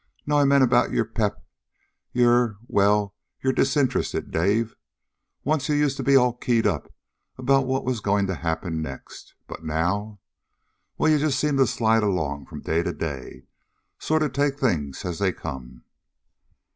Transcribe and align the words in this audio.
No, 0.25 0.39
I 0.39 0.45
mean 0.45 0.63
about 0.63 0.89
your 0.91 1.05
pep, 1.05 1.45
your 2.11 2.57
well, 2.67 3.13
your 3.43 3.53
disinterest, 3.53 4.31
Dave. 4.31 4.75
Once 5.43 5.69
you 5.69 5.75
used 5.75 5.95
to 5.97 6.01
be 6.03 6.15
all 6.15 6.33
keyed 6.33 6.65
up 6.65 6.91
about 7.37 7.67
what 7.67 7.85
was 7.85 7.99
going 7.99 8.25
to 8.25 8.33
happen 8.33 8.81
next. 8.81 9.35
But 9.47 9.63
now...? 9.63 10.19
Well, 10.97 11.11
you 11.11 11.19
just 11.19 11.39
seem 11.39 11.57
to 11.57 11.67
slide 11.67 12.01
along 12.01 12.47
from 12.47 12.61
day 12.61 12.81
to 12.81 12.93
day. 12.93 13.43
Sort 13.99 14.23
of 14.23 14.33
take 14.33 14.57
things 14.59 15.05
as 15.05 15.19
they 15.19 15.31
come." 15.31 15.83